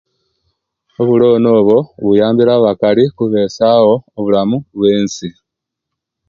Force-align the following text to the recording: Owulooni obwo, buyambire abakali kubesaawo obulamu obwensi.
Owulooni 0.99 1.47
obwo, 1.57 1.77
buyambire 2.05 2.51
abakali 2.57 3.03
kubesaawo 3.15 3.93
obulamu 4.17 4.57
obwensi. 4.63 5.27